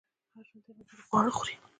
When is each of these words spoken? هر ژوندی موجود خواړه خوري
هر 0.33 0.43
ژوندی 0.49 0.71
موجود 0.77 1.05
خواړه 1.07 1.31
خوري 1.37 1.55